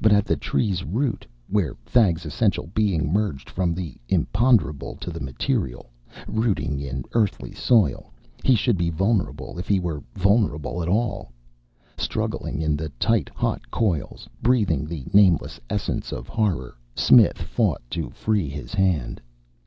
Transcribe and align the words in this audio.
But 0.00 0.10
at 0.10 0.24
the 0.24 0.36
Tree's 0.38 0.84
root, 0.84 1.26
where 1.50 1.74
Thag's 1.84 2.24
essential 2.24 2.70
being 2.72 3.12
merged 3.12 3.50
from 3.50 3.74
the 3.74 3.94
imponderable 4.08 4.94
to 4.96 5.10
the 5.10 5.20
material, 5.20 5.90
rooting 6.26 6.80
in 6.80 7.04
earthly 7.12 7.52
soil, 7.52 8.10
he 8.42 8.54
should 8.54 8.78
be 8.78 8.88
vulnerable 8.88 9.58
if 9.58 9.68
he 9.68 9.78
were 9.78 10.02
vulnerable 10.14 10.82
at 10.82 10.88
all. 10.88 11.30
Struggling 11.98 12.62
in 12.62 12.74
the 12.74 12.88
tight, 12.98 13.28
hot 13.34 13.70
coils, 13.70 14.26
breathing 14.40 14.86
the 14.86 15.04
nameless 15.12 15.60
essence 15.68 16.10
of 16.10 16.26
horror, 16.26 16.78
Smith 16.94 17.36
fought 17.36 17.82
to 17.90 18.08
free 18.08 18.48
his 18.48 18.72
hand. 18.72 19.20